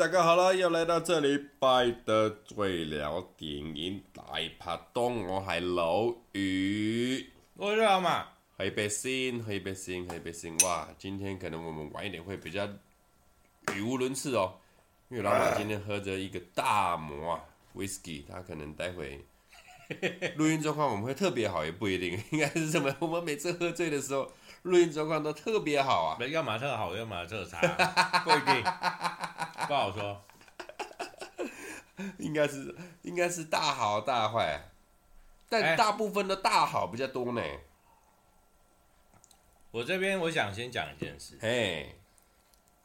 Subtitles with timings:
[0.00, 4.22] 大家好啦，又来到这里，拜的最聊电影大
[4.58, 8.26] 拍档，我系老余，我是老马，
[8.56, 12.66] 喝一杯先，喝一杯先，喝一杯先，哇，今天可能我们晚一点会比较
[13.74, 14.54] 语无伦次哦，
[15.10, 19.22] 因为老马 今天喝着一个大摩啊，whisky，他可能待会
[20.36, 24.32] 录音状况我们会特别好，也不一定，应该是这么，我们每次喝醉的时候。
[24.62, 27.60] 录音状况都特别好啊，要么特好，要么特差，
[28.24, 28.62] 不一定，
[29.66, 30.22] 不好说。
[32.18, 34.70] 应该是应该是大好大坏，
[35.48, 37.40] 但大部分的大好比较多呢。
[37.42, 37.60] 欸、
[39.70, 41.94] 我这边我想先讲一件事，嘿，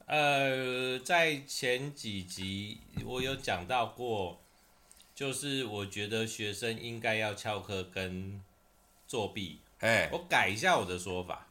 [0.05, 4.41] 呃，在前几集我有讲到过，
[5.13, 8.43] 就是我觉得学生应该要翘课跟
[9.07, 11.47] 作弊，嘿，我改一下我的说法。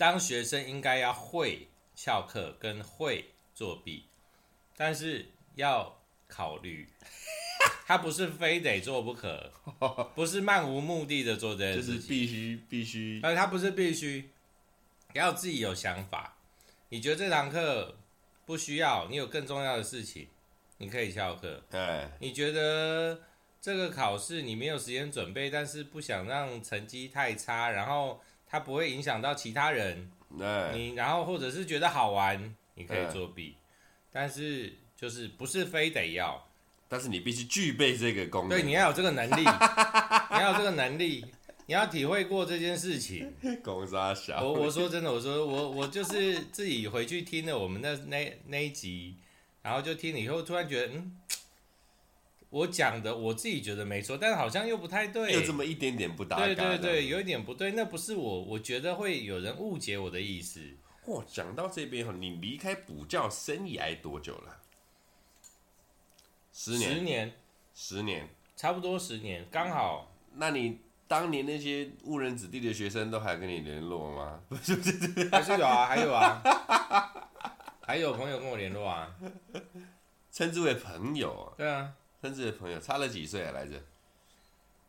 [0.00, 4.06] 当学生应该要会翘课跟会作弊，
[4.74, 5.26] 但是
[5.56, 6.88] 要考虑，
[7.84, 9.52] 他不是非得做不可，
[10.16, 14.30] 不是漫无目的的做这件事情，就是必须必须，而他不是必须，
[15.12, 16.34] 要自己有想法。
[16.88, 17.98] 你觉得这堂课
[18.46, 20.28] 不需要，你有更重要的事情，
[20.78, 21.62] 你可以翘课。
[21.70, 23.20] 对，你觉得
[23.60, 28.18] 这个考试你没有时间准备，但是不想让成绩太差，然后。
[28.50, 33.56] 它不会影响到其他人，对、你然后或者是觉得好玩，你可以作弊，欸、
[34.10, 36.44] 但是就是不是非得要，
[36.88, 41.24] 但是你必须具备这个功能，对，你要有这个能力，你要有这个能力，
[41.66, 43.32] 你要体会过这件事情。
[43.62, 49.14] 公沙小，我我说真的，我说我我就是自己回去听了我们那那那一集，
[49.62, 51.16] 然后就听了以后，突然觉得嗯。
[52.50, 56.44] 我讲的我自己觉得没错，但是好像又不太对，有这么一点点不搭嘎。
[56.44, 60.60] 对对对，有一点不对，那不是我，我觉得会有人误解我的意思。
[61.06, 64.58] 嚯，讲到这边哈，你离开补教生涯多久了？
[66.52, 66.94] 十年。
[66.94, 67.32] 十年。
[67.72, 68.28] 十年。
[68.56, 70.12] 差不多十年，刚好。
[70.34, 74.40] 那你当年那些误人子弟的学生都还跟你联络吗？
[74.48, 77.30] 不是不是，还是有啊，还有啊，
[77.80, 79.14] 还有朋友跟我联络啊，
[80.32, 81.54] 称之为朋友啊。
[81.56, 81.94] 对啊。
[82.20, 83.52] 甚至的朋友差了几岁啊？
[83.52, 83.80] 来着，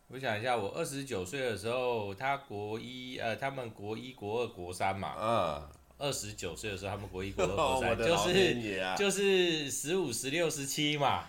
[0.10, 5.16] 我想一下，我二十九岁的时候，他国一，呃，他们国一、国二、国三嘛。
[5.20, 5.70] 嗯。
[5.98, 11.26] 二十九岁的时候，他们国一、国二、国三， 哦、就是就是十五、十六、十七嘛，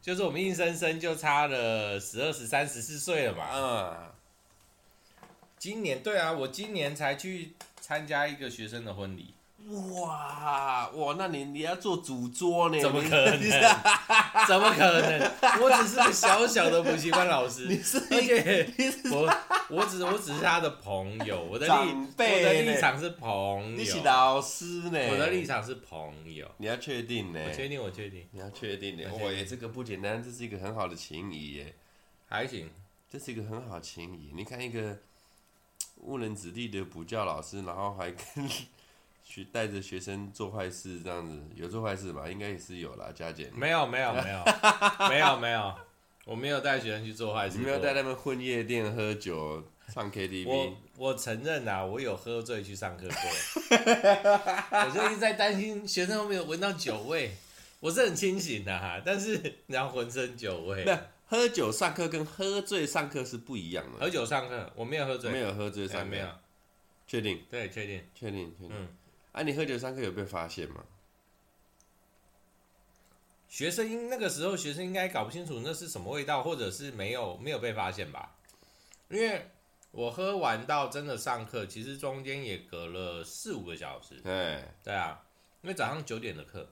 [0.00, 3.48] 就是我们硬生生就差了十二、十三、十四岁了嘛。
[3.52, 4.12] 嗯。
[5.58, 9.34] 今年对啊，我今年才去参加一个学生的婚礼。
[9.68, 12.80] 哇哇，那你你要做主桌呢？
[12.80, 13.38] 怎么可能？
[14.48, 15.20] 怎么可能？
[15.62, 17.66] 我只是个小小的补习班老师，
[18.10, 18.68] 而且
[19.12, 19.32] 我
[19.68, 23.62] 我只我只是他的朋友，我的立我的立场是朋友。
[23.76, 24.98] 你是老师呢？
[25.10, 26.50] 我的立场是朋友。
[26.56, 27.40] 你要确定呢？
[27.46, 28.26] 我确定，我确定。
[28.32, 29.04] 你要确定呢？
[29.12, 31.74] 哇，这个不简单，这是一个很好的情谊耶。
[32.26, 32.68] 还行，
[33.08, 34.32] 这是一个很好的情谊。
[34.34, 34.98] 你看一个
[35.98, 38.48] 误人子弟的补教老师，然后还跟。
[39.30, 42.28] 去带着学生做坏事，这样子有做坏事吧？
[42.28, 43.48] 应该也是有啦，加减。
[43.54, 44.44] 没有没有没有
[45.08, 45.72] 没有没有，
[46.24, 47.58] 我没有带学生去做坏事。
[47.58, 49.62] 你没有带他们混夜店、喝酒、
[49.94, 50.48] 唱 KTV。
[50.48, 53.76] 我我承认啊，我有喝醉去上课过。
[54.82, 57.30] 我就一直在担心学生有没有闻到酒味。
[57.78, 60.84] 我是很清醒的哈，但是然后浑身酒味。
[61.26, 64.00] 喝酒上课跟喝醉上课是不一样的。
[64.00, 65.30] 喝酒上课，我没有喝醉。
[65.30, 66.26] 没有喝醉上课，没有。
[67.06, 67.40] 确定？
[67.48, 68.70] 对，确定，确定，确定。
[68.70, 68.88] 嗯。
[69.32, 70.84] 啊，你喝酒上课有被发现吗？
[73.48, 78.36] 学生应那个时候学生应该搞不清楚那是什么味道，或者是没有没有被发现吧？
[79.08, 79.50] 因为
[79.90, 84.20] 我喝完到真的上课，其实中间也隔了四五个小时。
[84.20, 85.24] 对，对啊，
[85.62, 86.68] 因为早上九点的课。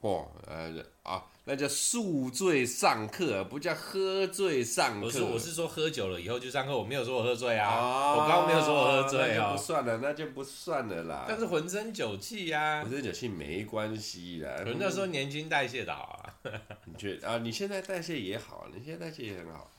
[0.00, 5.06] 嚯，呃啊，那叫宿醉上课，不叫喝醉上课。
[5.06, 7.68] 不是，我是说喝酒了以后就上课，我没有说我喝醉啊。
[7.78, 9.52] 哦、我刚刚没有说我喝醉啊、哦。
[9.52, 11.26] 那就不算了，那就不算了啦。
[11.28, 12.82] 但是浑身酒气呀。
[12.82, 14.62] 浑身酒气没关系啦。
[14.64, 16.50] 我那时候年轻代谢的好啊。
[16.86, 17.38] 你觉得啊？
[17.38, 19.70] 你现在代谢也好，你现在代谢也很好。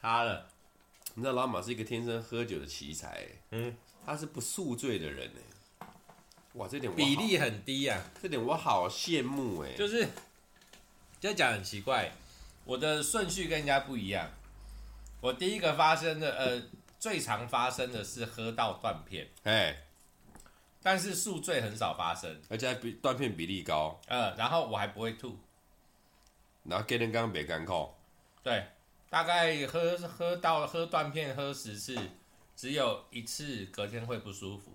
[0.00, 0.46] 差了。
[1.14, 3.26] 你知道老马是一个天生喝酒的奇才。
[3.50, 3.74] 嗯。
[4.06, 5.40] 他是不宿醉的人呢。
[6.58, 9.72] 哇，这点比例很低呀、啊，这点我好羡慕哎。
[9.74, 10.08] 就是，
[11.20, 12.10] 就讲很奇怪，
[12.64, 14.28] 我的顺序跟人家不一样。
[15.20, 16.60] 我第一个发生的，呃，
[16.98, 19.84] 最常发生的是喝到断片，哎，
[20.82, 24.00] 但是宿醉很少发生，而且比断片比例高。
[24.08, 25.38] 呃，然后我还不会吐，
[26.64, 27.96] 然后给人刚别干口。
[28.42, 28.66] 对，
[29.08, 31.96] 大概喝喝到喝断片喝十次，
[32.56, 34.72] 只有一次隔天会不舒服。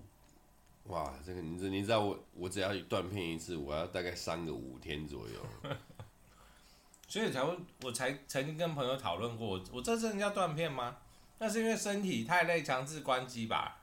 [0.86, 5.34] 哇，这个你知你知道我我只要断片一次，我要大概三个五天左右。
[7.08, 10.98] 所以才会我才曾经跟朋友讨论过，我我这真的要断片吗？
[11.38, 13.82] 那是因为身体太累，强制关机吧？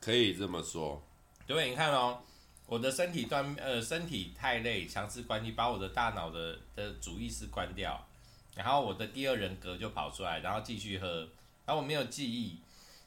[0.00, 1.02] 可以这么说。
[1.46, 2.20] 对，你看哦，
[2.66, 8.04] 我的身体断呃身体太累，强制关机，把我的大脑的的主意识关掉，
[8.54, 11.20] 然后我的第二人格就跑出来，然后继续喝，
[11.64, 12.60] 然后我没有记忆，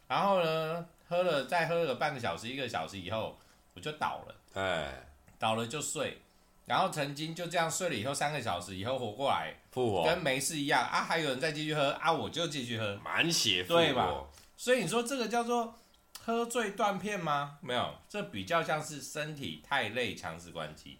[0.08, 3.38] 然后呢喝了再喝了半个小时一个小时以后，
[3.74, 5.08] 我就倒了，哎，
[5.38, 6.22] 倒了就睡。
[6.66, 14.26] 然后曾经就这样睡了以后三个小时以后活过来，复活跟没事一样啊，还有人再继续喝啊，我就继续喝，满血复活，对吧？
[14.58, 15.76] 所以你说这个叫做
[16.24, 17.60] 喝醉断片吗？
[17.62, 20.98] 没有，这比较像是身体太累强制关机。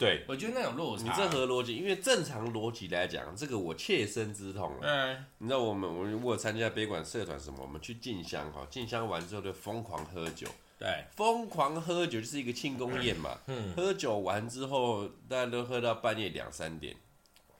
[0.00, 4.74] 对，我觉得那种落差，你这合逻辑，因为正常逻辑来讲，这个我切身之痛。
[4.80, 10.48] 嗯，你知道我们我们如果参加北管社团什么，我们去进香哈，进香完之后就疯狂喝酒。
[10.78, 13.38] 对，疯狂喝酒就是一个庆功宴嘛。
[13.46, 16.96] 嗯，喝酒完之后，大家都喝到半夜两三点，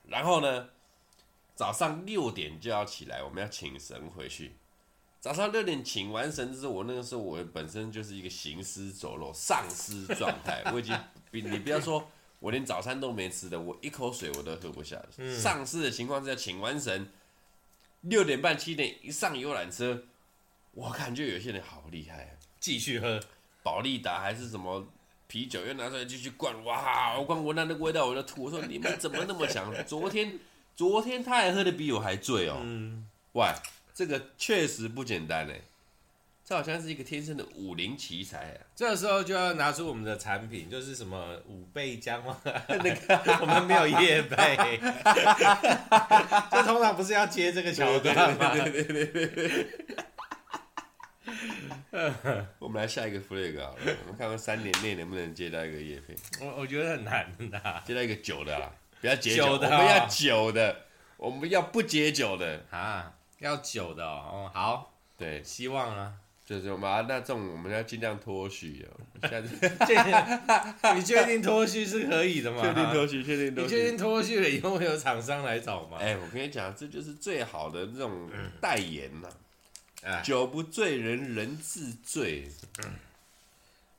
[0.07, 0.71] 然后呢，
[1.55, 4.53] 早上六点就要起来，我们要请神回去。
[5.21, 10.99] 早上六点请完神之后，我那个时候我本身就是一个行尸走肉、丧尸状态，我已经
[11.31, 12.11] 比你不要说，
[12.41, 15.01] 我连早餐都没吃的，我一口水我都喝不下。
[15.41, 17.09] 上市的情况之下，请完神，
[18.01, 20.03] 六点半七点一上游览车，
[20.73, 22.37] 我感觉有些人好厉害。
[22.59, 23.21] 继续喝，
[23.63, 24.87] 保利达还是什么
[25.27, 27.19] 啤酒，又拿出来继续灌，哇！
[27.19, 28.45] 我光闻到那个味道我就吐。
[28.45, 29.73] 我说你们怎么那么强？
[29.87, 30.39] 昨天
[30.75, 32.59] 昨天他还喝的比我还醉哦。
[32.63, 33.47] 嗯，喂，
[33.95, 35.61] 这个确实不简单哎，
[36.51, 38.59] 这好像是一个天生的武林奇才啊。
[38.75, 42.37] 这时候就要拿出我们的产品，就是什么五倍姜吗，
[42.67, 44.57] 那个我们没有业配，
[46.51, 48.53] 这通常不是要接这个桥段吗？
[48.53, 49.69] 对对对对对。
[52.59, 56.17] 我们来下一个 flag 好了，我们看看三年内能不能接到一个叶配。
[56.45, 60.77] 我我觉得很难的，接到一个酒的啦，不要解酒的，我们要酒的，
[61.17, 64.51] 我们要不解酒的啊，要酒的哦。
[64.53, 66.15] 好，对，希望啊，
[66.51, 69.29] 就是我们啊，那这种我们要尽量脱序哦。
[69.29, 69.55] 下次，
[70.97, 72.61] 你确定脱序是可以的吗？
[72.61, 73.77] 确定脱序，确定脱序。
[73.77, 75.99] 你确定脱序了以后会有厂商来找吗？
[76.01, 78.29] 哎，我跟你讲，这就是最好的这种
[78.61, 79.29] 代言呐。
[80.25, 82.49] 酒不醉人人自醉。
[82.83, 82.95] 嗯，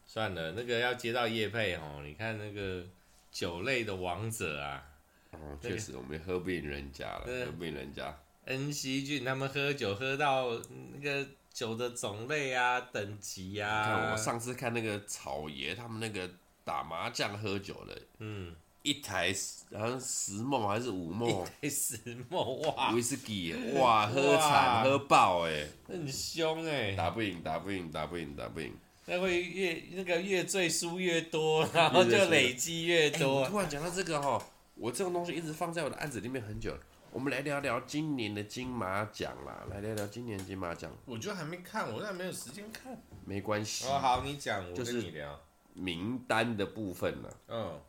[0.05, 2.01] 算了，那个要接到业配哦。
[2.05, 2.83] 你看那个
[3.31, 4.83] 酒类的王者啊，
[5.31, 8.13] 哦，确实我们喝不赢人家了，喝不赢人家。
[8.47, 10.49] 恩熙俊他们喝酒喝到
[10.93, 13.83] 那个酒的种类啊、等级啊。
[13.85, 16.29] 看我上次看那个草爷他们那个
[16.63, 18.55] 打麻将喝酒的，嗯。
[18.83, 19.31] 一台
[19.73, 21.29] 好像十梦还是五梦？
[21.29, 21.99] 一台十
[22.29, 22.89] 梦哇！
[22.89, 28.73] 威士忌哇，喝惨喝爆哎，很凶哎，打不赢打不赢打不赢打不赢，
[29.05, 33.47] 那会越那个越醉输越多，然后就累积越多。
[33.47, 34.43] 突然讲到这个哈，
[34.73, 36.75] 我这种东西一直放在我的案子里面很久，
[37.13, 40.89] 我们来聊聊今年的金马奖啦，来聊聊今年金马奖。
[41.05, 42.97] 我觉得还没看，我现在没有时间看。
[43.25, 45.37] 没关系哦，好，你讲，我跟你聊
[45.73, 47.29] 名单的部分呢。
[47.49, 47.81] 嗯。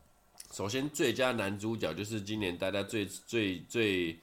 [0.51, 4.19] 首先，最佳男主角就是今年大家最最最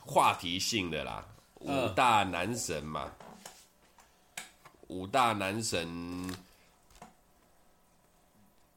[0.00, 1.28] 话题性的啦，
[1.60, 3.12] 五大男神嘛，
[4.88, 6.34] 五大男神，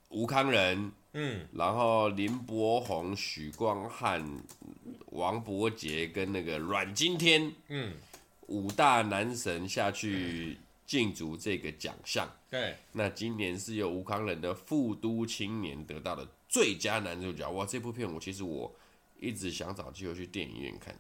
[0.10, 4.24] 吴康仁，嗯，然后林柏宏、许光汉、
[5.07, 7.93] 王伯杰跟那个阮经天，嗯，
[8.48, 10.60] 五大男神下去。
[10.88, 17.50] 竞逐这个奖项，对，那今年是由吴康仁的《富都青年》得到的最佳男主角。
[17.50, 18.72] 哇，这部片我其实我
[19.19, 20.95] 一直想找机会去电影院看，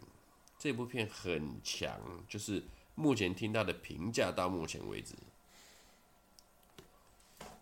[0.57, 1.95] 这部片很强，
[2.27, 2.63] 就是
[2.95, 5.13] 目前听到的评价到目前为止。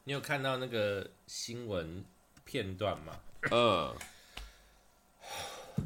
[0.05, 2.05] 你有看到那个新闻
[2.45, 3.19] 片段嘛？
[3.51, 3.95] 嗯，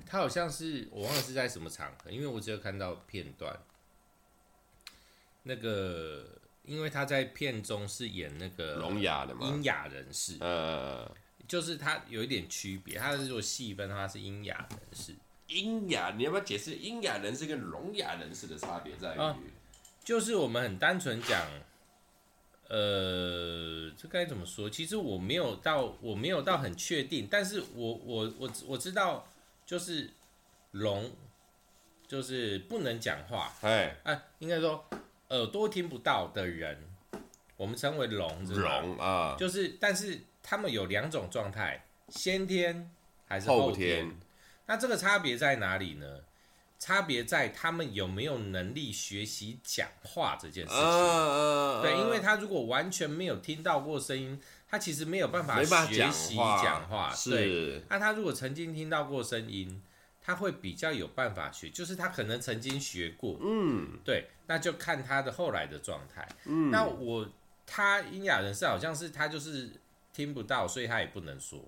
[0.05, 3.57] 他好像是我忘了是在什么场合，因为我只有看到片段。
[5.43, 6.25] 那个，
[6.63, 11.09] 因为他在片中是演那个聋哑的嘛，聋哑人士，呃，
[11.47, 15.15] 就是他有一点区别，他是做细分，他是瘖哑人士。
[15.47, 19.17] 瘖哑，你要不要解释瘖哑人士跟聋哑人士的差别在于？
[19.17, 19.37] 啊，
[20.03, 21.47] 就是我们很单纯讲，
[22.69, 24.69] 呃，这该怎么说？
[24.69, 29.27] 其实我没有到，我没有到很确定，但是我我我我知道，
[29.65, 30.09] 就是
[30.71, 31.11] 聋，
[32.07, 34.85] 就是不能讲话，哎，哎，应该说。
[35.29, 36.81] 耳朵听不到的人，
[37.57, 38.53] 我们称为聋子。
[38.55, 42.89] 聋啊，就是，但是他们有两种状态，先天
[43.25, 44.05] 还是后天？
[44.05, 44.19] 后天。
[44.67, 46.21] 那这个差别在哪里呢？
[46.79, 50.79] 差别在他们有没有能力学习讲话这件事情。
[50.79, 57.13] 呃、对，因为他如果完全没有听到过声音，他其实没有办法学习讲话。
[57.13, 57.31] 是。
[57.31, 59.81] 对，那他如果曾经听到过声音，
[60.21, 63.39] 他会比较有办法学，就是他可能曾经学过。
[63.41, 66.27] 嗯，对，那就看他的后来的状态。
[66.45, 67.27] 嗯，那我
[67.65, 69.71] 他瘖哑人士好像是他就是
[70.13, 71.59] 听不到，所以他也不能说。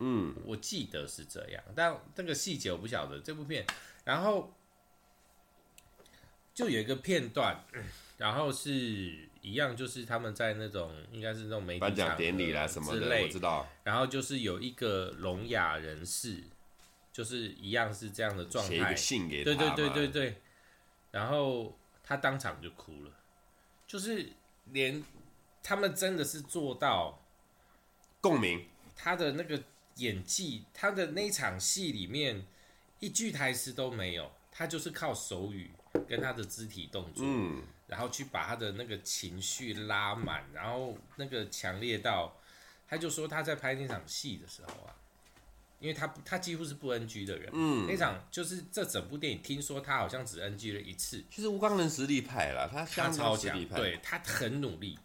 [0.00, 3.20] 嗯，我记得是这样，但这个细节我不晓得。
[3.20, 3.64] 这部片，
[4.04, 4.54] 然后
[6.54, 7.64] 就有一个片段，
[8.16, 8.70] 然后是
[9.42, 13.66] 一样，就是他们在那种应该是那种媒体颁奖典礼啦什么的，我知道。
[13.82, 16.42] 然后就是有一个聋哑人士，
[17.12, 20.36] 就是一样是这样的状态，写一个信给他，对对对对对。
[21.10, 23.10] 然后他当场就哭了，
[23.86, 24.30] 就是
[24.66, 25.02] 连
[25.62, 27.22] 他们真的是做到
[28.20, 29.62] 共鸣，他的那个。
[29.98, 32.44] 演技，他的那场戏里面
[33.04, 35.70] 一句台词都没有，他就是靠手语
[36.08, 42.34] 跟他的肢体动作，嗯，然后去把他的那个情绪拉满，然后那个强烈到，
[42.88, 44.96] 他就说他在拍那场戏的时候啊，
[45.80, 54.98] 因为他他几乎是不 NG 的人，嗯，那场就是这整部电影，听说他好像只 NG 了一次，其实吴刚能实力派啦，他他超强，对他很努力。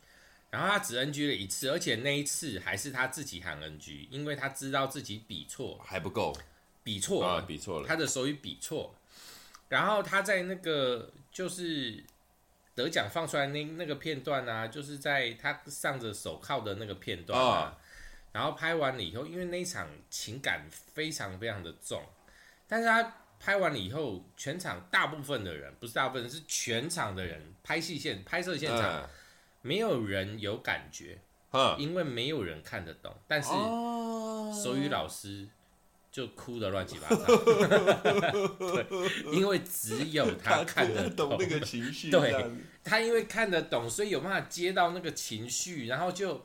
[0.51, 6.35] 然后他只 NG 了一次，而且那一次还是他自己喊 NG，因为他知道自己比错还不够，
[6.89, 8.95] 比错了，啊，比错了，他的手语比错。
[9.67, 12.03] 然后他在那个就是
[12.73, 17.77] 得奖放出来那那个片段啊，就是在他上着手铐的那个片段啊，啊，
[18.31, 22.03] 然后拍完了以后，因为那一场情感非常非常的重，
[22.67, 28.81] 但是他拍完了以后，全场大部分的人不是大部分，是全场的人拍戏现拍摄现场。
[28.81, 29.09] 啊
[29.61, 31.19] 没有人有感觉，
[31.77, 33.13] 因为没有人看得懂。
[33.27, 33.49] 但是
[34.63, 35.45] 手语老师
[36.11, 37.25] 就哭得乱七八糟，
[38.57, 38.85] 对，
[39.31, 42.09] 因为只有他看得懂那个情绪。
[42.09, 42.45] 对，
[42.83, 46.43] 他因为看得懂，所以有办法接到那个情绪，然后就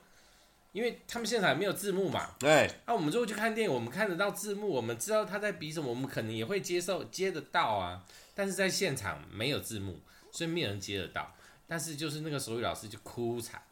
[0.72, 2.70] 因为他们现场没有字幕嘛，对。
[2.86, 8.04] 那我们如果去看电影，我们看得到字幕，我们知道他在比什么，我们可能也会接受接得到啊。
[8.34, 11.34] 但是在现场没有字幕，所以没有人接得到。
[11.66, 13.62] 但是就是那个手语老师就哭惨，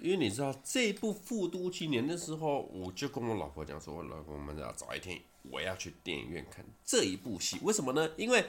[0.00, 8.08] 因为你知道这部《复读青年》的时候，我就跟我老婆讲说，我老公我们要找一天我要去电影院看这一部戏，为什么呢？
[8.16, 8.44] 因为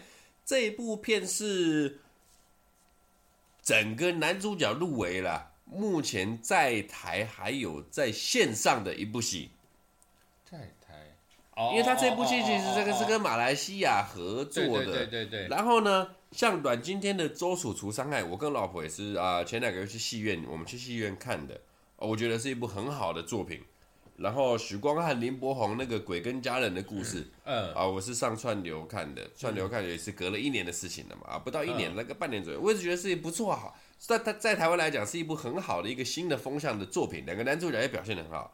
[0.46, 2.00] 这一部片是
[3.63, 9.50] 整个男主角入围了，目前在台还有在线上的一部戏，
[10.46, 11.18] 在台，
[11.72, 16.15] 因为他这部戏其实这个是跟马来西亚合作的，对对对对，然后呢？
[16.31, 21.59] 像阮经天的《周楚除伤害》，我跟老婆也是啊，前两个月去戏院，我们去戏院看的，
[21.98, 23.63] 我觉得是一部很好的作品。
[24.17, 38.53] 然后许光汉、林柏宏那个《鬼跟家人的故事》，嗯，啊，我是上串流看的，串流看也是隔了一年的事情了嘛，啊，不到一年，那个半年左右，我一直觉得是不错哈，在他在台湾来讲是一部很好的一个新的风向的作品，两个男主角也表现得很好。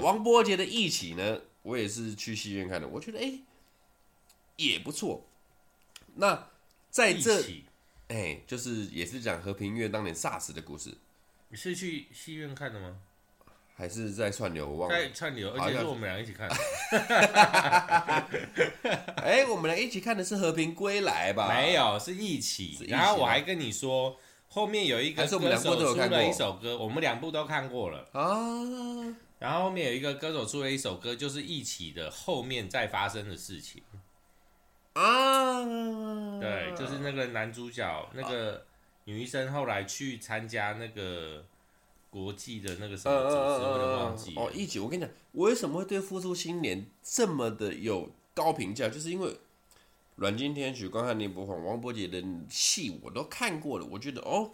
[0.00, 3.38] 王波杰的《义起》呢，我也是去戏院看的，我觉得哎
[4.56, 5.24] 也不错。
[6.14, 6.48] 那。
[6.96, 7.42] 在这，
[8.08, 10.94] 哎、欸，就是也是讲和平医院当年 SARS 的故事。
[11.50, 12.96] 你是去戏院看的吗？
[13.76, 14.66] 还是在串流？
[14.66, 14.96] 我忘了。
[14.96, 16.56] 在串流，而且是我们俩一起看的。
[19.22, 21.54] 哎、欸，我们俩一起看的是《和平归来》吧？
[21.54, 22.86] 没有，是一起。
[22.88, 24.16] 然后我还跟你说，
[24.48, 25.44] 后面有一个歌手出
[26.00, 28.24] 了一首歌，我们两部都看过了啊。
[29.38, 33.82] 然后后面有一个歌手出了一首歌，就是一起的后面再发生的事情。
[34.96, 38.64] 啊，对，就是那个男主角，那个
[39.04, 41.44] 女医生后来去参加那个
[42.08, 44.50] 国际的那个什么组织，我都忘记哦。
[44.54, 49.36] 一起，我跟你讲，我为什么会对《复出青年》这么的有高评价，就是因为
[50.14, 54.52] 阮经天、许光汉、林柏宏、王柏杰的戏我都看过了，我觉得哦，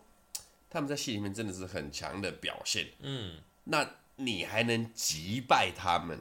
[0.68, 2.88] 他们在戏里面真的是很强的表现。
[2.98, 6.18] 嗯，那你还能击败他们？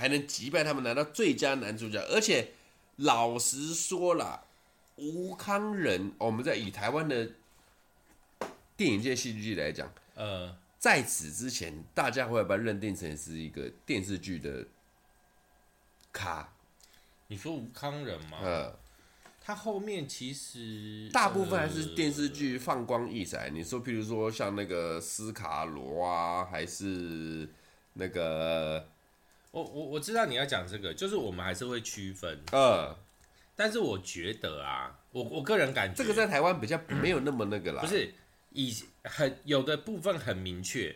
[0.00, 2.52] 还能击败他们拿到最佳男主角，而且
[2.96, 4.46] 老实说了，
[4.96, 7.32] 吴康仁，我们在以台湾的
[8.78, 14.66] 电影界戏剧界来讲，呃，在此之前，大家会把他认定成是一个电视剧的
[16.10, 16.50] 咖。
[17.26, 18.38] 你说吴康仁吗？
[18.40, 18.74] 呃，
[19.38, 23.50] 他后面其实大部分还是电视剧放光溢彩。
[23.50, 27.46] 你说，譬如说像那个斯卡罗啊，还是
[27.92, 28.88] 那个。
[29.52, 32.96] 我我我知道你要讲这个，就是我们还是会区分，呃，
[33.56, 38.14] 但是我觉得啊，我我个人感觉这个在台湾比较没有那么那个啦，不是
[38.50, 40.94] 以很有的部分很明确，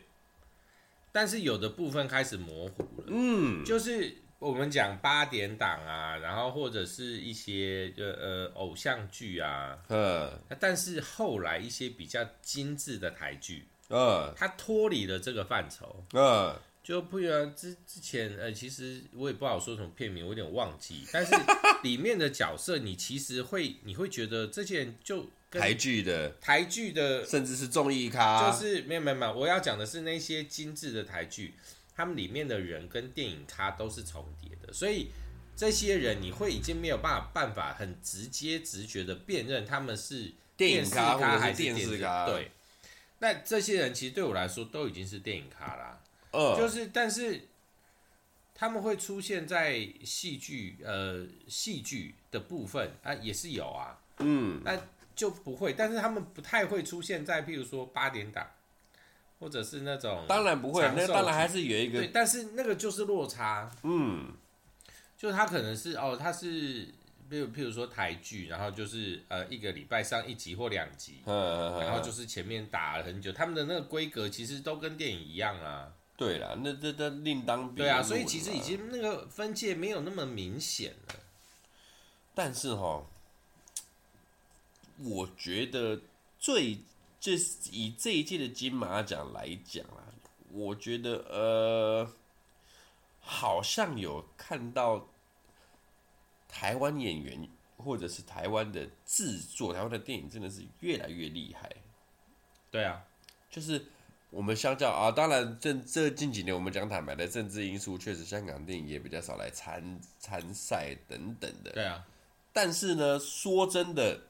[1.11, 10.31] 但是有的部分开始模糊了，嗯，就是我们讲八点档啊，然后或者是一些呃呃偶像剧啊，嗯，
[10.61, 21.35] 但是后来一些比较精致的台剧，嗯，它脱离了这个范畴，嗯，就不然之之前呃，其实我也不好说什么片名，我有点忘记，但是
[21.83, 31.55] 里面的角色你其实会你会觉得这些人就台剧的台剧的，甚至是综艺咖，就是没有没有没有，我要讲的是那些精致的台剧。
[31.97, 35.11] 他们里面的人跟电影咖都是重叠的，所以
[35.57, 42.27] 这些人你会已经没有办法办法很直接直觉的辨认他们是电影咖还是电视咖。
[42.27, 42.51] 对，
[43.21, 46.01] 那这些人其实对我来说都已经是电影咖啦。
[46.35, 47.49] 嗯，就是但是
[48.55, 53.99] 他们会出现在戏剧呃戏剧的部分啊，也是有啊。
[54.19, 54.79] 嗯，那
[55.15, 58.51] 就不会，但是他们不太会出现在譬如说八点档。
[59.41, 64.33] 或者是那种，当然不会，那当然还是有一个，对，但是那个就是落差，嗯，
[65.19, 66.89] 就是他可能是哦，他是，
[67.29, 81.15] 比如譬如说台剧，然后就是呃一个礼拜上一集或两集，然后就是前面打了很久，他们的那个规格其实都跟电影一样啊，对啦，那这这另当别论，对啊，所以其实已经那个分界没有那么明显了，
[82.35, 83.05] 但是哈，
[84.99, 86.01] 我觉得
[86.39, 86.79] 最。
[87.21, 90.05] 就是以这一届的金马奖来讲啊，
[90.51, 92.13] 我觉得呃，
[93.19, 95.09] 好像有看到
[96.47, 101.75] 台湾演员或者是台湾的制作，台湾的电影真的是越来越厉害。
[102.71, 103.03] 对啊，
[103.49, 103.87] 就是
[104.35, 111.71] 我们相较啊，当然这这近几年我们讲坦白的政治因素，确实香港电影也比较少来参参赛等等的。
[111.73, 112.05] 对啊，
[112.53, 114.21] 但是呢，说真的，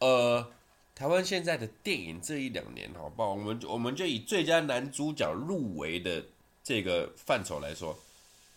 [0.00, 0.52] 呃。
[0.92, 3.30] 台湾现在的电影这一两年，好不好？
[3.30, 6.22] 我们我们就以最佳男主角入围的
[6.62, 7.98] 这个范畴来说，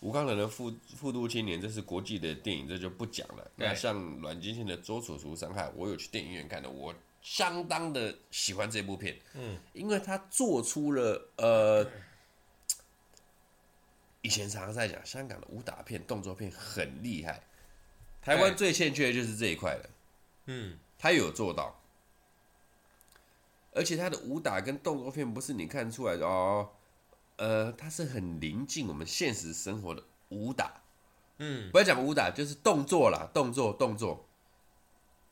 [0.02, 3.50] 吴刚仁的复复读青年》这是国际的电影，这就不讲了。
[3.56, 9.20] 那像阮经天的《周楚除伤害》，我有去电影院看的，我相当的喜欢这部片。
[9.34, 11.90] 嗯，因为他做出了呃，
[14.22, 17.42] 以前常常在讲香港的武打片、动作片很厉害，
[18.22, 19.90] 台湾最欠缺的就是这一块了。
[20.46, 21.80] 嗯，他有做到。
[23.76, 26.70] 而且他的武打跟动作片不是你看出来的哦，
[27.38, 30.84] 呃，他是很临近我们现实生活的武打，
[31.40, 34.28] 嗯，不要讲武打，就是动作啦，动作动作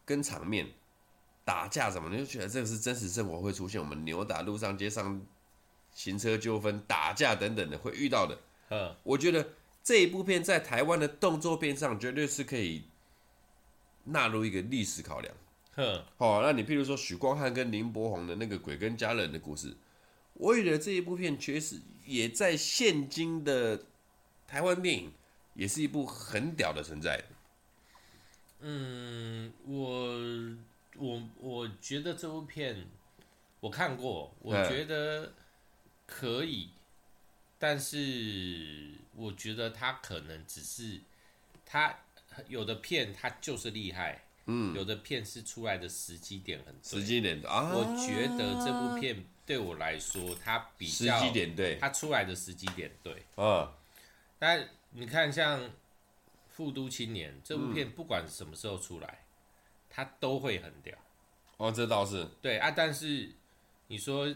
[0.05, 0.73] 跟场面
[1.43, 5.25] 打架什么，你就觉得这个是真实生活会出现，我们扭打、路上、街上、
[5.93, 8.37] 行车纠纷、打架等等的会遇到的。
[8.69, 9.49] 嗯，我觉得
[9.83, 12.83] 这一部片在台湾的动作片上绝对是可以
[14.05, 15.35] 纳入一个历史考量。
[15.75, 19.75] 哼，好，那你譬如说许光汉跟林柏宏的那个鬼跟家人的故事，
[20.33, 23.85] 我觉得这一部片确实也在现今的
[24.47, 25.11] 台湾电影
[25.53, 27.23] 也是一部很屌的存在。
[28.59, 30.09] 嗯，我
[31.01, 32.87] 我我觉得这部片
[33.59, 35.33] 我看过，我觉得
[36.05, 36.69] 可以，
[37.57, 41.01] 但是我觉得他可能只是
[41.65, 41.97] 他
[42.47, 44.23] 有的片他就是厉害。
[44.45, 53.71] 嗯，有的片是出来的时机点很，时机点啊，我觉得这部片对我来说，它比较时机点对，它出来的时机点对，啊，
[54.39, 55.61] 但你看像
[56.49, 59.25] 《富都青年》这部片，不管什么时候出来，
[59.91, 60.97] 它都会很屌。
[61.57, 63.29] 哦，这倒是对啊，但是
[63.87, 64.33] 你说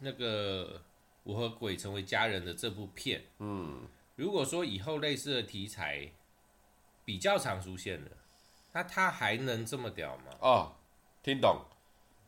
[0.00, 0.82] 那个
[1.22, 3.86] 我和鬼成为家人的这部片，嗯，
[4.16, 6.10] 如果说以后类似的题材
[7.04, 8.10] 比较常出现的。
[8.76, 10.24] 那他还能这么屌吗？
[10.40, 10.72] 哦，
[11.22, 11.64] 听懂。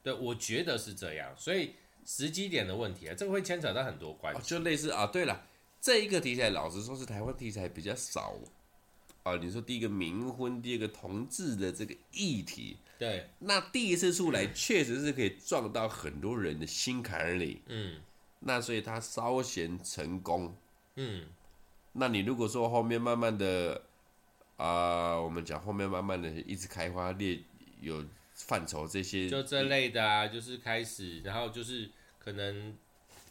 [0.00, 4.40] 对，我觉得是这样，所以时机点的问题啊，这个会牵扯到很多关系。
[4.40, 5.44] 哦，就类似啊，对了，
[5.80, 8.34] 这一个题材，老实说是台湾题材比较少
[9.30, 9.36] 啊。
[9.36, 17.62] 你说第一个冥婚，第二个同志的这个议题，对，那第一次出来确实是可以撞到很多人的心坎里。
[17.66, 18.00] 嗯，
[18.40, 20.54] 那所以他稍显成功。
[20.94, 21.26] 嗯，
[21.92, 23.82] 那你如果说后面慢慢的。
[24.58, 27.38] 啊、呃，我们讲后面慢慢的一直开花列
[27.82, 32.74] 有范畴这些，就这类的啊，就是开始，然后就是可能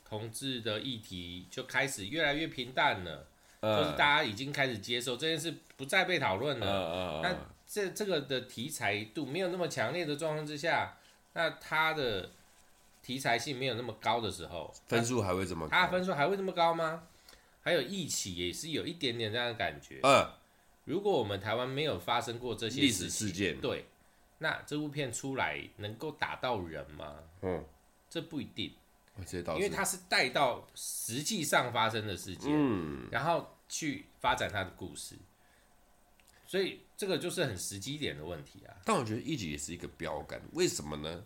[0.08, 3.28] 同志的议题就开始越来越平淡了，
[3.66, 6.68] 呃、就是大家已经开始接受这件事，不再被讨论了。
[6.68, 7.36] 呃、那
[7.68, 10.98] 这这个的题材度没有那么强烈的状况之下，
[11.34, 12.32] 那它的
[13.02, 15.76] 题材性没有那么高的时候，分数还会这么高？
[15.76, 17.04] 它分数还会这么高吗？
[17.62, 20.00] 还有一起也是有一点点这样的感觉。
[20.04, 20.30] 嗯
[20.86, 23.86] 如果我们台湾没有发生过这些历史事件，对，
[24.38, 27.16] 那这部片出来能够打到人吗？
[27.42, 27.66] 嗯，
[28.08, 28.72] 这不一定，
[29.56, 35.18] 因为它是带到实际上发生的事件，嗯，然后去发展他的故事。
[36.48, 38.74] 所以这个就是很实际点的问题啊。
[38.86, 41.26] 但我觉得一集也是一个标杆，为什么呢？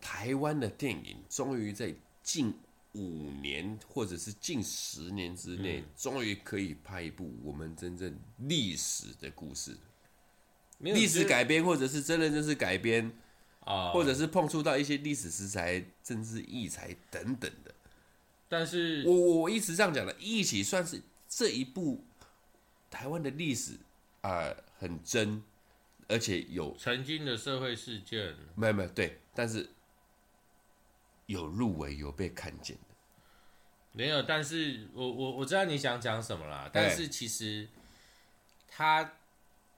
[0.00, 2.54] 台湾的电影终于在近
[2.92, 9.76] 五年或者是近十年之内，终于可以拍一部我们真正历史的故事，
[10.78, 13.10] 历史改编或者是真人真事改编
[13.60, 17.74] 啊，或者是碰触到一些历史食材、政治异材等等的。
[18.48, 22.04] 但是我我一直这样讲的，一起算是这一部
[22.90, 23.72] 台湾的历史
[24.20, 25.42] 啊、呃，很真，
[26.08, 29.68] 而且有曾经的社会事件，没有没有对，但是
[31.26, 32.94] 有入围有被看见的，
[33.92, 34.22] 没有。
[34.22, 37.68] 但是我我我知道你想讲什么啦，但是其实
[38.68, 39.12] 他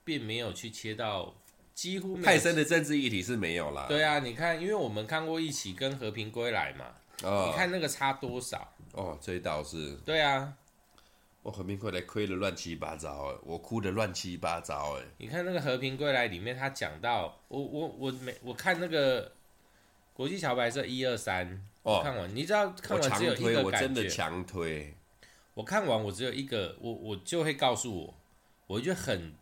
[0.03, 1.35] 并没有去切到
[1.73, 3.87] 几乎太深的政治议题是没有啦。
[3.87, 6.85] 对啊，你看，因为我们看过一起跟和平归来嘛。
[7.21, 8.73] 哦、你看那个差多少？
[8.93, 9.93] 哦，这一倒是。
[10.05, 10.53] 对啊，
[11.49, 15.03] 我和平归来亏的乱七八糟，我哭的乱七八糟哎。
[15.17, 19.31] 你看那个和平归来里面，他讲到我我我没我看那个
[20.13, 24.93] 国际桥牌社一二三，我看完，你知道看完只有一个感觉，我真的强推。
[25.55, 28.13] 我看完我只有一个，我我就会告诉我，
[28.67, 29.33] 我就很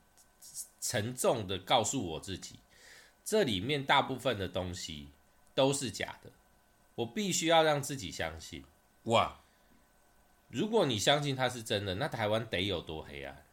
[0.79, 2.55] 沉重的告诉我自己，
[3.25, 5.09] 这里面大部分的东西
[5.53, 6.31] 都是假的。
[6.95, 8.63] 我必须要让自己相信，
[9.03, 9.41] 哇！
[10.49, 13.45] 如果你相信它是真的，那台湾得有多黑暗？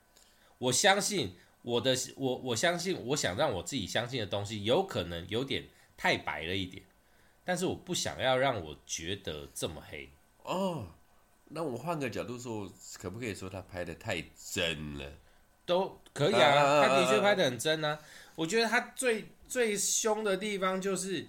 [0.59, 5.65] 我相信我的，我我相信，我想让我自己相信的东西，有可能有点
[5.97, 6.83] 太白了一点，
[7.45, 10.11] 但是我不想要让我觉得这么黑。
[10.43, 10.87] 哦，
[11.49, 15.13] 那我换个角度说，可不可以说他拍的太真了？
[15.67, 17.99] 都可以啊，他的确拍的很真啊。
[18.35, 21.29] 我觉得他最最凶的地方就是。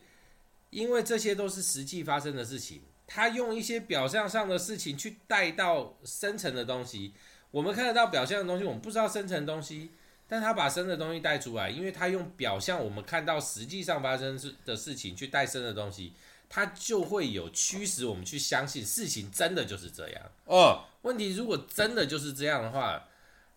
[0.71, 7.13] 因为这些都是实际发生的事情，他用一些表象上的事情去带到深层的东西。
[7.51, 9.91] 我们看得到表象的东西，我们不知道深层的东西，
[10.27, 16.13] 但他把深的东西带出来，因为他用表象我们看到实际上发生的事情去带深的东西，
[16.49, 20.21] 他就会有驱使我们去相信事情真的就是这样。
[20.45, 23.07] 哦，问题如果真的就是这样的话，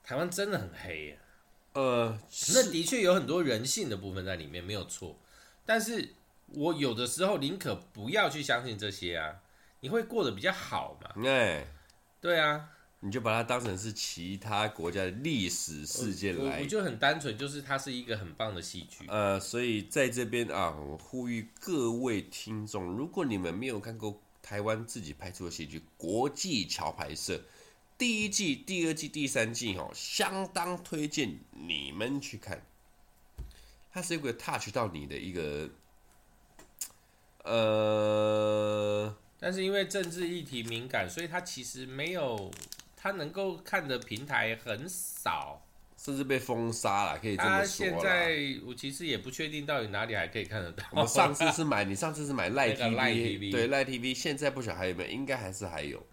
[0.04, 1.18] 台湾真的很黑啊。
[1.72, 2.18] 呃，
[2.54, 5.18] 那的确有很多人性的部分在里面，没有错，
[5.64, 6.10] 但是。
[6.54, 9.42] 我有的时候宁可不要去相信这些啊，
[9.80, 11.28] 你会过得比较好嘛？
[11.28, 11.66] 哎，
[12.20, 19.04] 对啊，你就把它当成是其他国家的历史事件来，我，我就很单纯，就是它是一个很棒的戏剧。
[19.08, 27.34] 呃，所以在这边啊，我呼吁各位听众，如果你们没有看过台湾自己拍出的戏剧《国际桥牌社》
[27.98, 32.64] 第一季、第二季、第三季哦，相当推荐你们去看，
[33.92, 35.68] 它是一个 touch 到你的一个。
[37.44, 42.50] 呃，但是因为政治议题敏感，所以他其实没有，
[42.96, 45.62] 他能够看的平台很少，
[45.96, 47.58] 甚至被封杀了，可以这么说。
[47.58, 50.84] 他现在我其实也不确定到底哪里还可以看得到。
[50.90, 56.04] 我上次是买，你上次是买赖 TV，赖 TV，对赖 TV，现在不晓得还有没有，应该还是还有。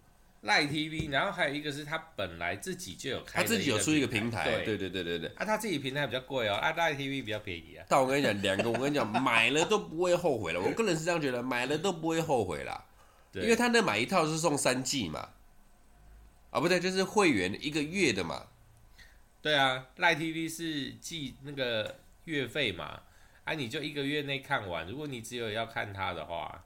[0.46, 5.28] 赖 TV，然后还有一个是他本来自己就有开，他自己有出一个平台，对对对对对。
[5.36, 7.84] 啊，他自己平台比较贵哦，啊赖 TV 比较便宜啊。
[7.90, 10.60] 但我跟你讲，两个我跟你讲， 买了都不会后悔了。
[10.60, 12.84] 我个人是这样觉得，买了都不会后悔啦，
[13.34, 15.30] 因为他那买一套是送三 G 嘛，
[16.50, 18.46] 啊不对，就是会员一个月的嘛。
[19.42, 23.02] 对啊，赖 TV 是计那个月费嘛，
[23.44, 26.62] 啊你就一个月内看完，如果你只有要看他的话。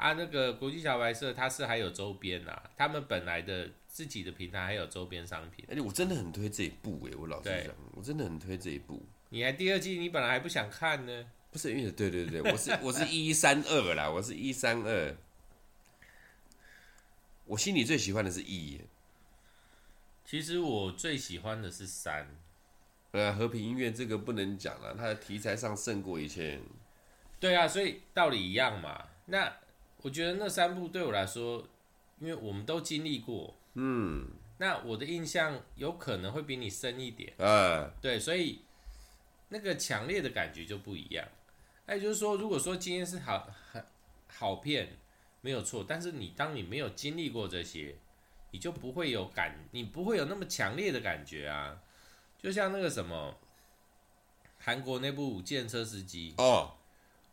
[0.00, 5.62] 啊，那个国际小白社它是还有周边呐，他们本来的自己的平台还有周边商品。
[5.68, 9.02] 而且我真的很推这一部诶，我老实讲，我真的很推这一部。
[9.28, 11.30] 你还第二季，你本来还不想看呢？
[11.50, 15.14] 不是因为对对对，我是我是一三二啦，我是一三二。
[17.44, 18.80] 我心里最喜欢的是一。
[20.24, 22.26] 其实我最喜欢的是三。
[23.10, 26.58] 呃，和平音乐这个不能讲了，它的题材上胜过一切。
[27.38, 29.06] 对啊，所以道理一样嘛。
[29.26, 29.52] 那。
[30.02, 31.66] 我觉得那三部对我来说，
[32.20, 34.26] 因为我们都经历过，嗯，
[34.58, 38.62] 那我的印象有可能会比你深一点，啊，对，所以
[39.50, 41.26] 那个强烈的感觉就不一样。
[41.86, 43.80] 那也就是说，如果说今天是好好
[44.26, 44.96] 好片，
[45.42, 47.94] 没有错，但是你当你没有经历过这些，
[48.52, 51.78] 你就不会有感，你不会有那么强烈的感觉啊。
[52.38, 53.36] 就像那个什么
[54.58, 56.76] 韩国那部《计程车司机》哦。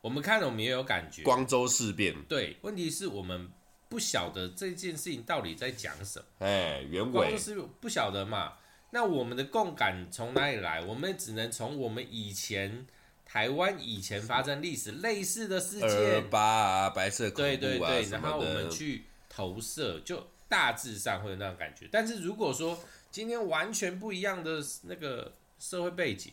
[0.01, 1.23] 我们看了，我们也有感觉。
[1.23, 3.49] 光州事变，对，问题是我们
[3.89, 6.25] 不晓得这件事情到底在讲什么。
[6.39, 7.12] 哎，原委。
[7.12, 8.53] 光州事变不晓得嘛？
[8.91, 10.81] 那我们的共感从哪里来？
[10.81, 12.88] 我们只能从我们以前
[13.25, 21.89] 台湾以前发生历史类似的事件，二八啊，白色恐怖啊，对对对，然后我们去投射，就大致上会有那种感觉。
[21.91, 22.79] 但是如果说
[23.12, 26.31] 今天完全不一样的那个社会背景，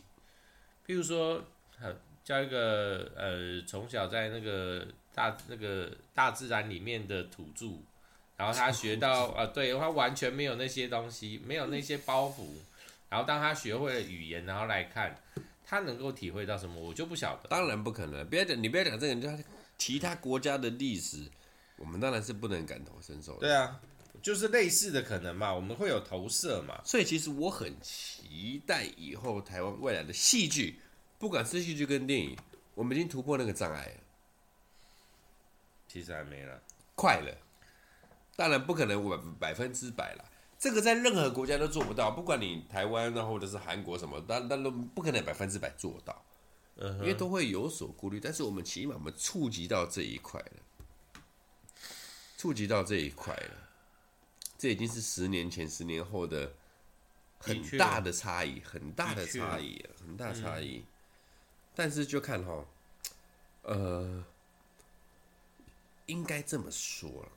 [0.87, 1.43] 譬如说，
[2.25, 7.67] 叫一个呃从小在那个大那个大自然里面的土著，
[8.35, 12.47] 然后他学到啊、 呃，对，他完全没有那些东西，没有那些包袱，
[13.09, 15.15] 然后当他学会了语言，然后来看，
[15.63, 17.49] 他能够体会到什么，我就不晓得。
[17.49, 19.43] 当然不可能，不要讲，你不要讲这个，就
[19.77, 21.19] 其他国家的历史，
[21.77, 23.39] 我们当然是不能感同身受的。
[23.41, 23.79] 对啊。
[24.23, 30.79] 就是类似的可能嘛，我们会有投射嘛，所以其实我很期待以后台湾未来的戏剧，
[31.17, 32.37] 不管是戏剧跟电影，
[32.73, 34.01] 我们已经突破那个障碍了。
[35.87, 36.61] 其实还没了，
[36.93, 37.33] 快了，
[38.35, 40.25] 当然不可能百百分之百了，
[40.59, 46.25] 这个在任何国家都做不到，不管你台湾啊或者是韩国什么，但但都不可能百分之百做到，
[46.75, 48.19] 因为都会有所顾虑。
[48.19, 51.21] 但是我们起码我们触及到这一块了，
[52.37, 53.69] 触及到这一块了。
[54.57, 56.51] 这已经是十年前、十年后的
[57.39, 60.83] 很大的差异，很大的差异，很大差异。
[61.75, 62.65] 但是就看哈，
[63.63, 64.23] 呃，
[66.05, 67.29] 应该这么说了，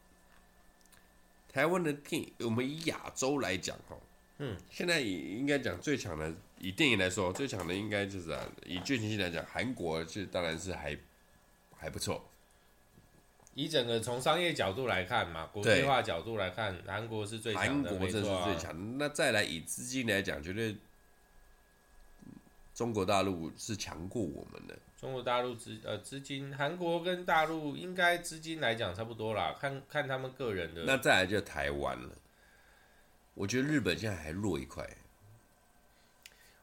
[1.53, 3.96] 台湾的电影，我们以亚洲来讲哈，
[4.38, 10.96] 嗯，现在应该讲最强的，以电影来说，最强的应该就是啊，以剧情性来讲，韩国是当然是还
[11.77, 12.24] 还不错。
[13.55, 18.70] 以整个从商业角度来看嘛，国际化角度来看，韩国是最强的，韩国真是最强。
[18.70, 20.77] 啊、那再来以资金来讲，绝对
[22.79, 24.79] 中国大陆是强过我们的。
[24.97, 30.85] 中国大陆资呃资金，韩国跟大陆应该资金来讲差不多啦，看看他们个人的。
[30.85, 32.11] 那再来就台湾了，
[33.35, 34.88] 我觉得日本现在还弱一块。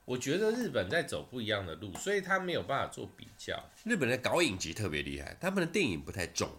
[0.06, 3.62] 我觉得日本在走不一样的路，所以他没有办法做比较。
[3.84, 6.50] 日本的搞影集特别厉害，他们的电影不太重。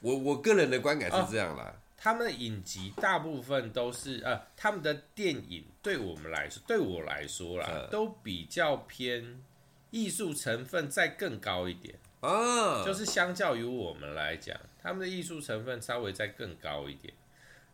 [0.00, 9.42] 我我个人的观感是这样啦，哦、他们的影集大部分都是呃，他们的电影对我们来说，对我来说啦，嗯、都比较偏
[9.90, 17.12] 艺术成分再更高一点啊，哦、就是相较于我们来讲，他们的艺术成分稍微再更高一点。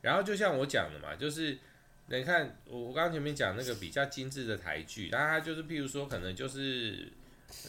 [0.00, 1.58] 然后就像我讲的嘛，就是
[2.06, 7.12] 你看我我刚刚前面讲那个比较精致的台剧，那它就是譬如说可能就是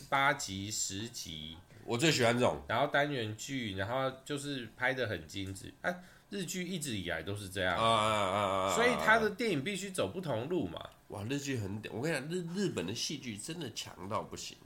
[0.09, 1.57] 八集十集。
[1.85, 5.71] 我最喜欢这种，然后单元剧，然后就是拍的很精致。
[5.81, 5.95] 啊，
[6.29, 8.75] 日剧一直以来都是这样啊啊啊啊！
[8.75, 10.89] 所以他的电影必须走不同路嘛。
[11.09, 14.57] 哇，日剧很屌，我跟你讲，日日本的戏剧真的强到不行，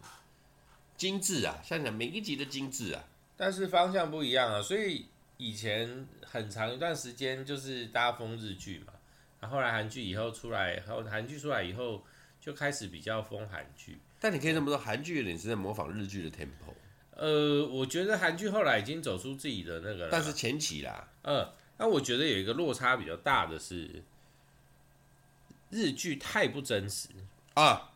[0.96, 3.04] 精致啊，像讲每一集的精致啊。
[3.36, 5.06] 但是方向不一样啊，所以
[5.38, 8.94] 以前很长一段时间就是大家疯日剧嘛，
[9.40, 12.04] 然后后来韩剧以后出来，然后韩剧出来以后
[12.40, 13.98] 就开始比较疯韩剧。
[14.20, 16.74] 但你可以这么说，韩剧有点是在模仿日剧的 tempo。
[17.12, 24.02] 呃，我觉得韩剧后来已经走出自己的那个了，但是前期啦，嗯，那我觉得有一个落差比较大的是，
[25.70, 27.08] 日剧太不真实
[27.54, 27.92] 啊，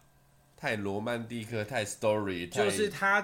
[0.56, 3.22] 太罗曼蒂克，太 story，就是它，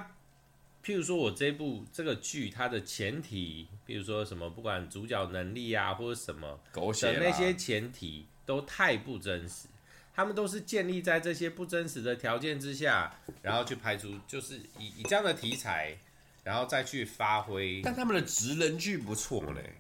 [0.84, 9.68] 譬如说我这部这个剧，它的前提，比如说什么，不管主角能力啊，或者什么狗血的那些前提都太不真实。
[10.12, 15.98] 他们都是建立在这些不真实的条件之下，然后去拍出就是以以这样的题材，
[16.44, 17.80] 然后再去发挥。
[17.82, 19.76] 但他们的职人剧不错嘞，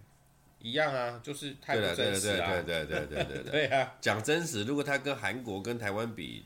[0.59, 2.61] 一样啊，就是太不真实啊！
[2.61, 3.95] 对对对对对对对 对啊！
[4.01, 6.45] 讲真实，如果他跟韩国跟台湾比，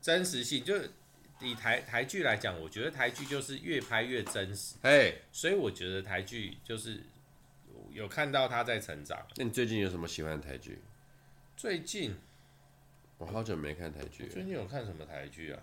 [0.00, 0.76] 真实性就
[1.40, 4.76] 以台台剧来讲，我觉得台剧就是越拍越真实。
[4.82, 7.02] 哎，所以我觉得台剧就是
[7.90, 9.26] 有看到他在成长。
[9.36, 10.78] 那你最近有什么喜欢的台剧？
[11.56, 12.16] 最近
[13.18, 14.26] 我好久没看台剧。
[14.28, 15.60] 最近有看什么台剧啊？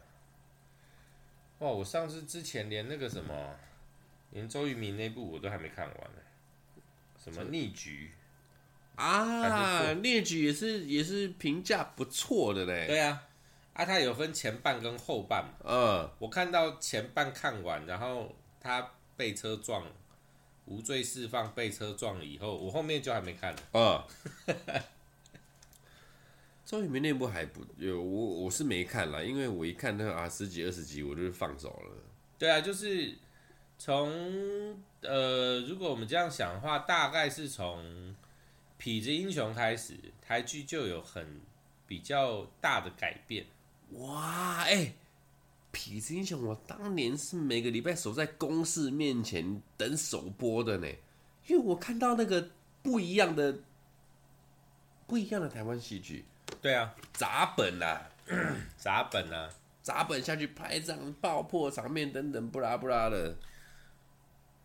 [1.59, 3.55] 哇，我上次之前连那个什么，
[4.31, 6.21] 连周渝民那部我都还没看完呢、
[7.31, 8.11] 什么逆局
[8.95, 9.93] 啊？
[9.93, 12.85] 逆局也是也是评价不错的嘞。
[12.87, 13.21] 对啊，
[13.73, 15.45] 啊，它有分前半跟后半。
[15.63, 19.85] 嗯，我看到前半看完，然后他被车撞，
[20.65, 23.55] 无罪释放被车撞了以后，我后面就还没看。
[23.73, 24.03] 嗯。
[26.65, 31.95] 周渝民那部还不有我我是没看了，因为我一看那个啊十几二十集我就放手了。
[32.37, 33.17] 对啊，就是
[33.79, 37.83] 从呃，如果我们这样想的话，大概是从
[38.79, 41.39] 《痞子英雄》开始，台剧就有很
[41.87, 43.45] 比较大的改变。
[43.91, 44.95] 哇，哎、欸，
[45.75, 50.87] 《痞子英雄》我当年是每个礼拜守在公视面前等首播的呢，
[51.47, 52.49] 因为我看到那个
[52.83, 53.59] 不一样的
[55.07, 56.25] 不一样的台湾戏剧。
[56.61, 58.09] 对啊，杂本啊，
[58.77, 59.49] 杂本啊，
[59.81, 63.35] 杂本下去拍这样爆破场面等等，不拉不拉的，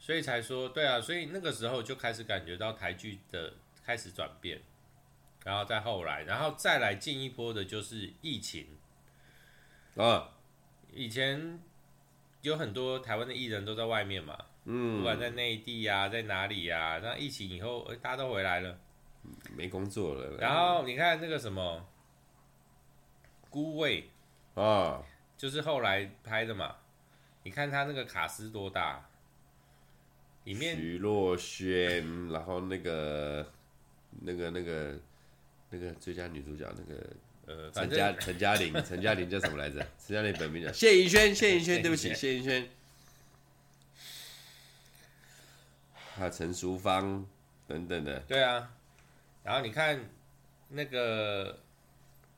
[0.04, 4.60] 所以才说对啊，所以那个时候就开始感觉到台剧的开始转变，
[5.46, 8.66] 然后再后来，然后再来进一波的就是疫情
[9.96, 10.28] 啊。
[10.92, 11.58] 以前
[12.42, 14.36] 有很多台湾的艺人都在外面嘛，
[14.66, 18.78] 嗯，不管在内地呀、啊，在哪里呀、啊，那疫情以后，大家都回来了，
[19.56, 20.36] 没工作了。
[20.36, 21.88] 然后你看那个什么，
[23.48, 24.10] 孤味
[24.52, 25.02] 啊，
[25.38, 26.76] 就是后来拍的嘛。
[27.42, 29.08] 你看他那个卡斯多大，
[30.44, 33.46] 里面徐若瑄，然后那个
[34.20, 34.98] 那个那个
[35.70, 37.02] 那个最佳女主角那个。
[37.46, 39.78] 呃，陈嘉陈嘉玲，陈嘉玲叫什么来着？
[40.02, 42.66] 陈嘉玲本名叫谢盈萱，谢盈萱，对不起，谢盈萱。
[46.14, 47.26] 还有陈淑芳
[47.66, 48.18] 等等的。
[48.20, 48.72] 对啊，
[49.42, 50.08] 然后你看
[50.70, 51.58] 那个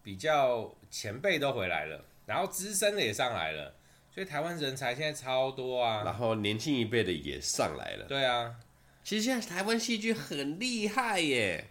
[0.03, 3.73] 比较前辈都回来了，然后资深的也上来了，
[4.17, 6.03] 所以台湾人才现在超多啊。
[6.03, 8.07] 然后年轻一辈的也上来了。
[8.07, 8.57] 对啊，
[9.05, 11.69] 其实现在台湾戏剧很厉害耶。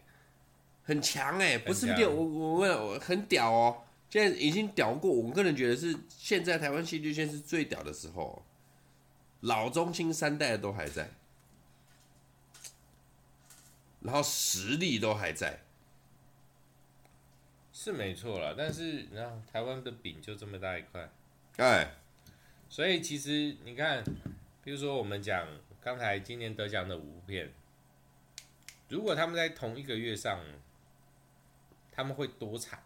[0.83, 3.83] 很强哎，不是屌，我我问我很屌哦！
[4.07, 8.45] 现在已经屌过，我个人觉得是现在台湾戏剧现在是最屌的时候，
[9.39, 11.09] 老中青三代都还在，
[14.01, 15.61] 然后实力都还在，
[17.73, 18.53] 是没错啦。
[18.55, 21.09] 但是你知道台湾的饼就这么大一块，
[21.57, 21.95] 哎，
[22.75, 24.03] 所以其实你看，
[24.61, 25.47] 比如说我们讲
[25.79, 27.53] 刚才今年得奖的五部片，
[28.89, 30.37] 如果他们在同一个月上。
[31.97, 32.77] 他们会多惨，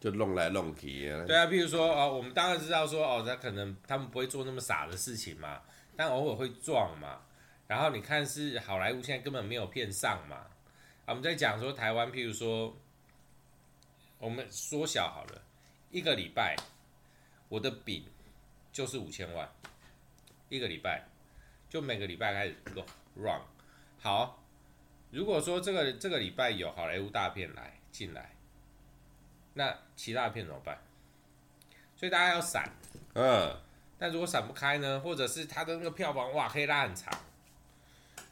[0.00, 1.24] 就弄来弄去啊。
[1.24, 5.62] 对啊，比如说哦，我们当然知道说哦，他可能他们不会做那么傻的事情嘛，
[5.94, 7.22] 但偶尔会撞嘛。
[7.68, 10.46] 然后你看是好莱坞现在根本没有片上嘛。
[11.06, 12.76] 我们在讲说台湾，譬如说，
[14.18, 15.42] 我们缩小好了，
[15.92, 16.56] 一个礼拜
[17.48, 18.04] 我的饼
[18.78, 19.50] 就是五千万，
[20.48, 21.04] 一个礼拜
[21.68, 22.54] 就每个礼拜开始
[23.16, 23.40] run
[23.98, 24.40] 好。
[25.10, 28.36] 如果说这个这个礼拜有好莱坞大片来进来，
[29.54, 30.78] 那其他片怎么办？
[31.96, 32.70] 所以大家要闪，
[33.14, 33.52] 嗯。
[33.98, 35.00] 但如果闪不开呢？
[35.00, 37.12] 或者是他的那个票房哇可以拉很长，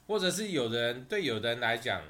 [0.06, 2.00] 或者是有的人对有的人来讲，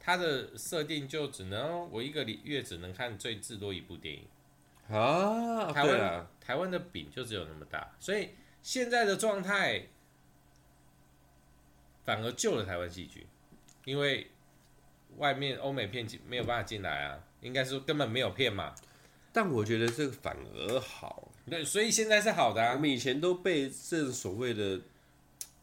[0.00, 4.26] 他的设定就只能我一个月只能看最至多一部电影
[4.88, 5.70] 啊。
[5.74, 8.28] 台湾台湾的饼就只有那么大，所以
[8.62, 9.82] 现在的状态
[12.04, 13.26] 反而救了台湾戏剧。
[13.84, 14.30] 因为
[15.16, 18.74] 外面欧美片没有办法进来啊，应该说根本没有片嘛。
[19.32, 22.74] 但我觉得这个反而好，对，所以现在是好的啊。
[22.74, 24.80] 我们以前都被这所谓的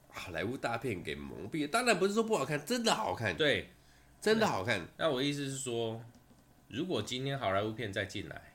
[0.09, 3.69] 好莱坞大片给蒙蔽，当然不是说不好看，真的好看，对，
[4.21, 4.85] 真的好看。
[4.97, 6.03] 那我意思是说，
[6.67, 8.52] 如果今天好莱坞片再进来，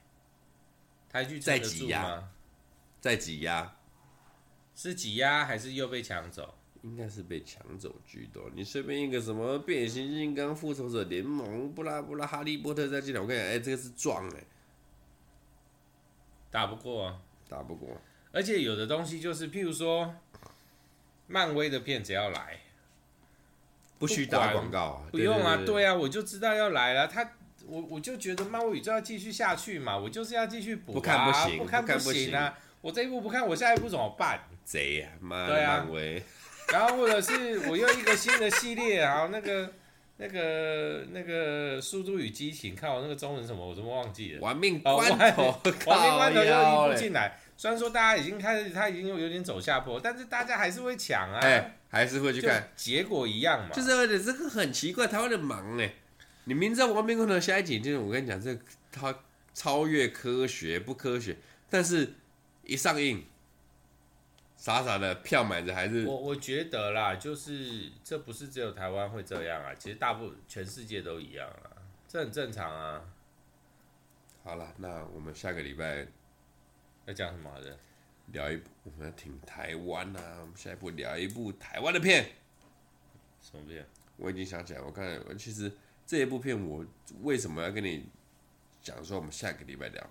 [1.08, 2.28] 台剧在挤压，
[3.00, 3.76] 在挤压，
[4.74, 6.54] 是挤压还是又被抢走？
[6.82, 8.48] 应该是被抢走居多。
[8.54, 14.46] 你随便一个什么变形金刚、复仇者联盟、布拉布拉、哈利波特在进来，我跟你讲，哎、欸，这个是撞哎、欸，
[16.52, 18.00] 打不过啊，打不过。
[18.30, 20.14] 而且有的东西就是，譬如说，
[21.26, 22.60] 漫威的片子要来，
[23.98, 27.08] 不需打广告啊，不用啊，对啊，我就知道要来了。
[27.08, 27.32] 他，
[27.68, 32.58] 我我就觉得漫威宇宙要继续下去嘛，我就是要继续补、啊，不看不行，不看不行啊。
[32.80, 34.40] 我这一部不看，我下一部怎么办？
[34.64, 36.22] 贼啊，妈的漫威。
[36.72, 39.72] 然后或者是我又一个新的系列，然后那个
[40.18, 44.40] 那个那个《速度与激情》，看我那个中文什么，我怎么忘记了？
[44.40, 47.38] 玩命关头，玩命关头又一部进来。
[47.56, 53.70] 虽然说大家已经开始，他已经有点走下坡，但是大家还是会抢啊，欸、还是会去看，结果一样嘛。
[53.74, 55.90] 就是而且这个很奇怪，台湾的忙哎，
[56.48, 59.14] 你明知道玩命关头下一集就是我跟你讲，这个它
[59.52, 61.36] 超越科学不科学，
[61.68, 62.14] 但是
[62.64, 63.22] 一上映。
[64.56, 73.00] 傻傻的票买着还是我我觉得啦，就是这不是只有台湾会这样啊，其实大部分全世界都一样啊，这很正常啊。
[74.42, 76.04] 好了，那我们下个礼拜
[77.04, 77.78] 要讲什么的？
[78.32, 80.38] 聊一部，我们要挺台湾啊。
[80.40, 82.28] 我们下一步聊一部台湾的片，
[83.40, 83.86] 什么片？
[84.16, 85.70] 我已经想起来，我看其实
[86.08, 86.82] 这一部片，我
[87.20, 88.06] 为什么要跟你
[88.80, 90.10] 讲说我们下个礼拜聊？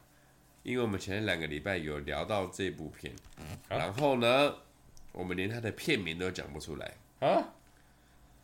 [0.61, 3.11] 因为我们前两个礼拜有聊到这部片，
[3.67, 4.53] 然后呢，
[5.11, 7.43] 我们连他的片名都讲不出来啊。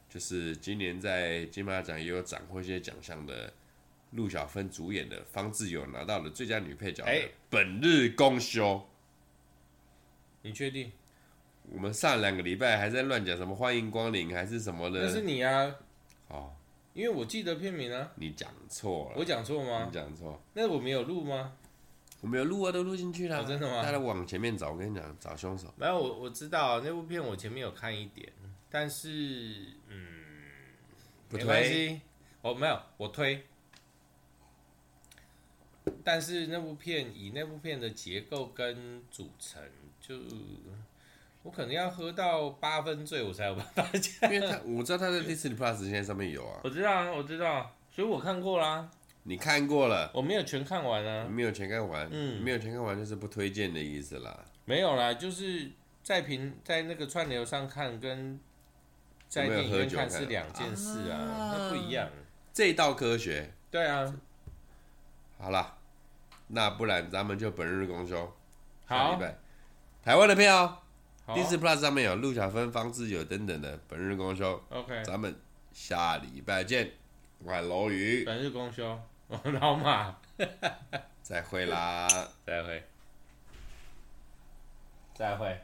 [0.09, 3.53] 就是今年在金马奖也有斩获一些奖项的
[4.11, 7.11] 陆小芬主演的，方志友拿到了最佳女配角的
[7.51, 8.77] 《本日公休》。
[10.41, 10.91] 你确定？
[11.71, 15.03] 我们上两个礼拜还在乱讲什么欢迎光临还是什么的？
[15.03, 15.75] 那是你啊。
[16.29, 16.51] 哦，
[16.93, 18.11] 因为我记得片名啊。
[18.15, 19.15] 你讲错了。
[19.17, 19.85] 我讲错吗？
[19.85, 20.41] 你讲错。
[20.53, 21.53] 那我没有录吗？
[22.21, 23.41] 我没有录啊，都录进去了。
[23.41, 23.45] 哦。
[23.47, 23.83] 真的吗？
[23.83, 25.73] 大家往前面找，我跟你讲，找凶手。
[25.77, 28.31] 没有，我我知道那部片，我前面有看一点，
[28.69, 30.23] 但是嗯，
[31.29, 32.01] 没关系，
[32.41, 33.43] 哦，没有，我推。
[36.01, 39.61] 但是那部片以那部片的结构跟组成，
[39.99, 40.15] 就
[41.43, 44.33] 我可能要喝到八分醉，我才有办法讲。
[44.33, 46.59] 因为他我知道他在 Disney Plus 现在上面有啊。
[46.63, 48.89] 我知道啊，我知道，所以我看过啦。
[49.23, 50.09] 你看过了？
[50.13, 51.27] 我没有全看完啊。
[51.29, 54.43] 没有全看完，嗯，没有全看完就是不推荐的意思啦。
[54.65, 55.69] 没有啦，就是
[56.01, 58.39] 在平在那个串流上看，跟
[59.29, 62.09] 在电影院看是两件事啊，那不一样。
[62.51, 63.53] 这道科学。
[63.69, 64.13] 对啊。
[65.37, 65.77] 好了。
[66.47, 68.31] 那不然咱们就本日公休。
[68.85, 69.19] 好，
[70.03, 70.82] 台湾的票
[71.27, 74.61] ，Disney Plus 上面有陆小芬、方志友等等的本日公休。
[74.69, 75.35] OK，咱们
[75.71, 76.91] 下礼拜见。
[77.39, 80.15] 我是罗宇，本日公休，我 老马，
[81.21, 82.07] 再会啦，
[82.45, 82.83] 再会，
[85.13, 85.59] 再会。